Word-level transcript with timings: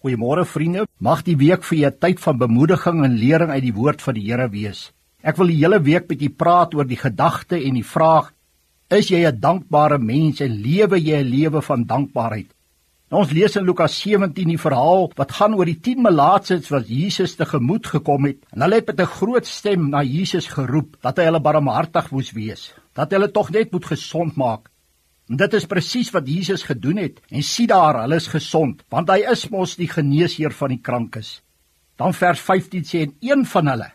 Goeiemôre 0.00 0.46
vriende. 0.48 0.86
Mag 0.96 1.20
die 1.26 1.34
week 1.36 1.60
vir 1.68 1.76
julle 1.76 1.96
tyd 2.00 2.20
van 2.24 2.38
bemoediging 2.40 3.02
en 3.04 3.18
lering 3.20 3.50
uit 3.52 3.66
die 3.66 3.74
woord 3.76 4.00
van 4.00 4.16
die 4.16 4.22
Here 4.30 4.46
wees. 4.48 4.86
Ek 5.20 5.36
wil 5.36 5.52
die 5.52 5.58
hele 5.58 5.76
week 5.84 6.06
met 6.08 6.22
julle 6.24 6.38
praat 6.40 6.72
oor 6.72 6.88
die 6.88 6.96
gedagte 6.96 7.58
en 7.60 7.76
die 7.76 7.84
vraag: 7.84 8.30
Is 8.88 9.10
jy 9.12 9.20
'n 9.28 9.40
dankbare 9.42 9.98
mens 9.98 10.40
en 10.40 10.56
lewe 10.56 10.96
jy 10.96 11.20
'n 11.20 11.28
lewe 11.28 11.60
van 11.60 11.84
dankbaarheid? 11.84 12.48
Nou 13.10 13.20
ons 13.20 13.32
lees 13.36 13.56
in 13.56 13.66
Lukas 13.66 14.00
17 14.00 14.48
die 14.48 14.56
verhaal 14.56 15.12
wat 15.16 15.36
gaan 15.36 15.54
oor 15.54 15.66
die 15.66 15.80
10 15.84 16.00
melaatses 16.00 16.70
wat 16.70 16.88
Jesus 16.88 17.36
tegemoet 17.36 17.86
gekom 17.86 18.24
het. 18.24 18.38
En 18.54 18.62
hulle 18.62 18.80
het 18.80 18.86
met 18.86 19.00
'n 19.00 19.16
groot 19.20 19.46
stem 19.46 19.90
na 19.90 20.02
Jesus 20.02 20.48
geroep 20.48 20.96
dat 21.02 21.18
hy 21.18 21.24
hulle 21.24 21.40
barmhartig 21.40 22.10
moes 22.10 22.32
wees, 22.32 22.72
dat 22.94 23.10
hulle 23.12 23.30
tog 23.30 23.50
net 23.50 23.70
moet 23.70 23.84
gesond 23.84 24.36
maak. 24.36 24.70
En 25.30 25.38
dit 25.38 25.52
is 25.54 25.68
presies 25.70 26.10
wat 26.10 26.26
Jesus 26.26 26.64
gedoen 26.66 26.98
het. 26.98 27.20
En 27.30 27.44
sien 27.46 27.70
daar, 27.70 28.00
hulle 28.02 28.18
is 28.18 28.26
gesond, 28.32 28.82
want 28.90 29.12
hy 29.12 29.20
is 29.30 29.46
mos 29.52 29.76
die 29.78 29.88
geneesheer 29.88 30.50
van 30.58 30.74
die 30.74 30.82
krankes. 30.82 31.38
Dan 32.00 32.16
vers 32.16 32.42
15 32.42 32.86
sê 32.88 33.04
en 33.06 33.14
een 33.22 33.44
van 33.46 33.70
hulle, 33.70 33.86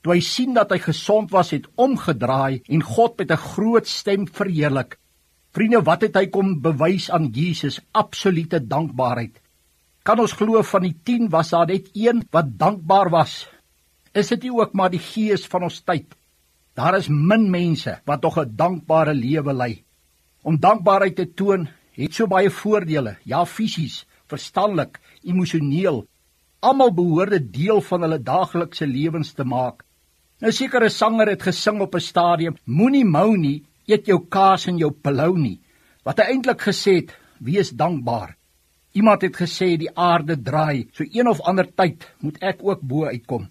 toe 0.00 0.14
hy 0.14 0.22
sien 0.24 0.54
dat 0.56 0.72
hy 0.72 0.78
gesond 0.80 1.34
was, 1.34 1.50
het 1.52 1.66
omgedraai 1.76 2.62
en 2.72 2.82
God 2.82 3.18
met 3.18 3.30
'n 3.30 3.44
groot 3.52 3.86
stem 3.86 4.26
verheerlik. 4.26 4.96
Vriende, 5.52 5.82
wat 5.82 6.02
het 6.02 6.16
hy 6.16 6.26
kom 6.26 6.60
bewys 6.62 7.10
aan 7.10 7.28
Jesus? 7.34 7.80
Absolute 7.92 8.60
dankbaarheid. 8.66 9.40
Kan 10.02 10.20
ons 10.20 10.32
glo 10.32 10.62
van 10.62 10.82
die 10.82 10.96
10 11.04 11.28
was 11.28 11.50
daar 11.50 11.66
net 11.66 11.90
een 11.92 12.22
wat 12.30 12.58
dankbaar 12.58 13.10
was? 13.10 13.48
Is 14.14 14.28
dit 14.28 14.42
nie 14.42 14.52
ook 14.52 14.72
maar 14.72 14.90
die 14.90 15.02
gees 15.02 15.46
van 15.46 15.62
ons 15.62 15.82
tyd? 15.82 16.06
Daar 16.74 16.96
is 16.96 17.08
min 17.08 17.50
mense 17.50 18.00
wat 18.06 18.20
tog 18.22 18.38
'n 18.38 18.56
dankbare 18.56 19.14
lewe 19.14 19.52
lei. 19.52 19.84
Om 20.42 20.56
dankbaarheid 20.56 21.16
te 21.16 21.26
toon 21.36 21.68
het 22.00 22.14
so 22.16 22.26
baie 22.30 22.50
voordele, 22.50 23.16
ja 23.28 23.44
fisies, 23.44 24.06
verstandelik, 24.30 24.98
emosioneel. 25.22 26.04
Almal 26.64 26.92
behoort 26.96 27.34
dit 27.36 27.48
deel 27.52 27.80
van 27.84 28.06
hulle 28.06 28.20
daaglikse 28.24 28.86
lewens 28.88 29.34
te 29.36 29.44
maak. 29.44 29.84
Nou 30.40 30.52
sekere 30.56 30.88
sanger 30.88 31.28
het 31.34 31.42
gesing 31.44 31.80
op 31.80 31.94
'n 31.94 32.00
stadium: 32.00 32.56
Moenie 32.64 33.04
mou 33.04 33.36
nie, 33.36 33.64
eet 33.86 34.06
jou 34.06 34.20
kaas 34.28 34.66
en 34.66 34.78
jou 34.78 34.90
pilou 34.90 35.38
nie. 35.38 35.60
Wat 36.04 36.18
hy 36.18 36.24
eintlik 36.32 36.60
gesê 36.60 36.94
het, 36.94 37.16
wees 37.38 37.70
dankbaar. 37.70 38.36
Iemand 38.92 39.22
het 39.22 39.36
gesê 39.36 39.76
die 39.76 39.92
aarde 39.94 40.36
draai, 40.42 40.88
so 40.92 41.04
een 41.04 41.28
of 41.28 41.40
ander 41.40 41.66
tyd 41.74 42.08
moet 42.20 42.38
ek 42.42 42.58
ook 42.62 42.80
bo 42.80 43.04
uitkom. 43.04 43.48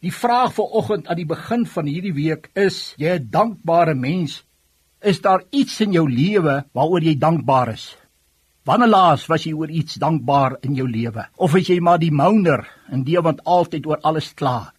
Die 0.00 0.12
vraag 0.12 0.52
vir 0.54 0.64
oggend 0.64 1.08
aan 1.08 1.16
die 1.16 1.26
begin 1.26 1.66
van 1.66 1.86
hierdie 1.86 2.14
week 2.14 2.50
is: 2.54 2.94
jy 2.98 3.16
'n 3.18 3.28
dankbare 3.30 3.94
mens 3.94 4.44
Is 5.00 5.20
daar 5.22 5.44
iets 5.54 5.76
in 5.80 5.92
jou 5.94 6.08
lewe 6.10 6.64
waaroor 6.74 7.04
jy 7.06 7.14
dankbaar 7.14 7.70
is? 7.70 7.92
Wanneer 8.66 8.90
laas 8.90 9.28
was 9.30 9.44
jy 9.46 9.52
oor 9.54 9.70
iets 9.70 9.94
dankbaar 10.02 10.56
in 10.66 10.74
jou 10.74 10.88
lewe? 10.90 11.22
Of 11.38 11.54
is 11.54 11.70
jy 11.70 11.78
maar 11.78 12.00
die 12.02 12.10
mounder 12.10 12.64
en 12.90 13.04
die 13.06 13.14
wat 13.22 13.44
altyd 13.46 13.86
oor 13.86 14.02
alles 14.02 14.32
kla? 14.34 14.72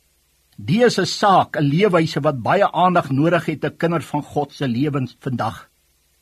Die 0.58 0.84
is 0.84 1.00
'n 1.00 1.06
saak, 1.06 1.56
'n 1.56 1.64
leefwyse 1.64 2.20
wat 2.20 2.44
baie 2.44 2.68
aandag 2.68 3.10
nodig 3.12 3.46
het 3.46 3.62
te 3.62 3.70
kinders 3.70 4.06
van 4.06 4.22
God 4.22 4.52
se 4.54 4.68
lewens 4.68 5.16
vandag. 5.22 5.70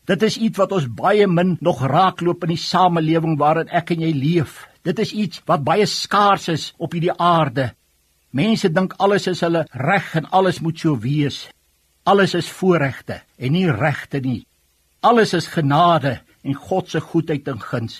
Dit 0.06 0.22
is 0.22 0.38
iets 0.38 0.58
wat 0.58 0.72
ons 0.72 0.88
baie 0.88 1.28
min 1.28 1.58
nog 1.60 1.82
raakloop 1.82 2.44
in 2.44 2.50
die 2.50 2.64
samelewing 2.64 3.38
waarin 3.40 3.68
ek 3.68 3.92
en 3.92 4.02
jy 4.02 4.14
leef. 4.14 4.68
Dit 4.84 5.00
is 5.00 5.12
iets 5.12 5.42
wat 5.46 5.64
baie 5.64 5.86
skaars 5.86 6.48
is 6.48 6.74
op 6.78 6.92
hierdie 6.92 7.18
aarde. 7.18 7.74
Mense 8.32 8.70
dink 8.70 8.94
alles 8.98 9.28
is 9.28 9.42
hulle 9.42 9.66
reg 9.72 10.16
en 10.16 10.30
alles 10.30 10.60
moet 10.60 10.80
so 10.80 10.96
wees. 10.96 11.50
Alles 12.08 12.38
is 12.40 12.48
voorregte 12.48 13.20
en 13.36 13.52
nie 13.52 13.68
regte 13.68 14.22
nie. 14.24 14.46
Alles 15.04 15.34
is 15.36 15.50
genade 15.52 16.22
en 16.48 16.56
God 16.56 16.88
se 16.88 17.02
goedheid 17.04 17.50
en 17.52 17.60
guns. 17.60 18.00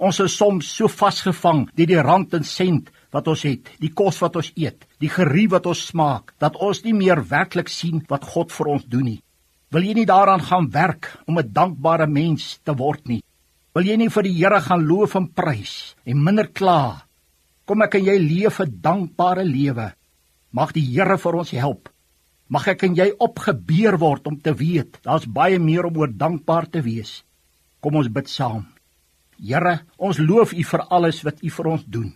Ons 0.00 0.22
is 0.24 0.36
soms 0.40 0.70
so 0.78 0.88
vasgevang 0.88 1.66
deur 1.76 1.90
die 1.90 2.00
rand 2.00 2.32
en 2.38 2.46
sent 2.48 2.88
wat 3.12 3.28
ons 3.28 3.44
het, 3.44 3.68
die 3.84 3.92
kos 3.92 4.22
wat 4.24 4.40
ons 4.40 4.48
eet, 4.56 4.88
die 4.98 5.12
gerief 5.12 5.52
wat 5.52 5.68
ons 5.68 5.84
smaak, 5.90 6.32
dat 6.40 6.56
ons 6.56 6.80
nie 6.86 6.96
meer 6.96 7.20
werklik 7.20 7.68
sien 7.68 8.00
wat 8.08 8.24
God 8.32 8.50
vir 8.56 8.72
ons 8.78 8.88
doen 8.88 9.06
nie. 9.12 9.20
Wil 9.76 9.90
jy 9.90 9.94
nie 10.00 10.08
daaraan 10.08 10.42
gaan 10.48 10.72
werk 10.72 11.12
om 11.28 11.38
'n 11.38 11.52
dankbare 11.52 12.06
mens 12.06 12.60
te 12.64 12.72
word 12.72 13.06
nie? 13.08 13.22
Wil 13.74 13.84
jy 13.84 13.96
nie 13.96 14.08
vir 14.08 14.22
die 14.22 14.38
Here 14.38 14.60
gaan 14.60 14.86
loof 14.86 15.16
en 15.16 15.28
prys 15.28 15.94
en 16.06 16.24
minder 16.24 16.48
kla? 16.48 17.04
Kom 17.66 17.82
ek 17.82 17.94
en 17.94 18.04
jy 18.04 18.18
leef 18.18 18.60
'n 18.60 18.80
dankbare 18.80 19.44
lewe. 19.44 19.92
Mag 20.50 20.72
die 20.72 20.86
Here 20.94 21.18
vir 21.18 21.34
ons 21.34 21.50
help 21.50 21.93
Mag 22.48 22.68
ek 22.68 22.84
en 22.86 22.96
jy 22.96 23.08
opgebeur 23.24 23.96
word 24.00 24.26
om 24.28 24.36
te 24.40 24.52
weet 24.52 25.00
daar's 25.06 25.24
baie 25.26 25.58
meer 25.58 25.88
om 25.88 25.96
oor 26.02 26.12
dankbaar 26.12 26.68
te 26.70 26.82
wees. 26.84 27.22
Kom 27.80 27.96
ons 28.00 28.10
bid 28.12 28.28
saam. 28.28 28.66
Here, 29.40 29.80
ons 29.98 30.20
loof 30.20 30.52
U 30.52 30.62
vir 30.64 30.84
alles 30.90 31.22
wat 31.24 31.42
U 31.42 31.50
vir 31.50 31.70
ons 31.72 31.84
doen. 31.84 32.12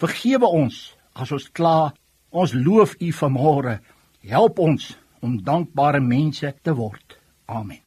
Vergewe 0.00 0.48
ons 0.48 0.94
as 1.14 1.32
ons 1.34 1.48
kla. 1.54 1.92
Ons 2.34 2.54
loof 2.54 2.96
U 2.98 3.12
vanmôre. 3.14 3.78
Help 4.24 4.58
ons 4.58 4.94
om 5.22 5.38
dankbare 5.38 6.02
mense 6.02 6.54
te 6.62 6.74
word. 6.74 7.18
Amen. 7.46 7.83